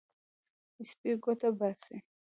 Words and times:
سپی 0.89 1.11
ګوته 1.23 1.49
باسي. 1.57 1.97